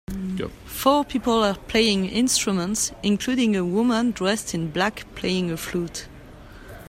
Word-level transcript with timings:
Four 0.65 1.05
people 1.05 1.43
are 1.43 1.53
playing 1.55 2.05
instruments, 2.07 2.91
including 3.03 3.55
a 3.55 3.63
woman 3.63 4.09
dressed 4.09 4.55
in 4.55 4.71
black 4.71 5.05
playing 5.13 5.51
a 5.51 5.57
flute. 5.57 6.07